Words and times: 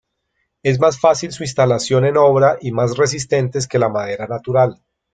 Es 0.63 0.79
más 0.79 0.99
fácil 0.99 1.31
su 1.31 1.43
instalación 1.43 2.05
en 2.05 2.17
obra 2.17 2.57
y 2.59 2.71
más 2.71 2.97
resistentes 2.97 3.67
que 3.67 3.77
la 3.77 3.87
madera 3.89 4.25
natural. 4.25 4.81